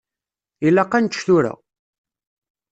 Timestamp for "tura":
1.27-1.53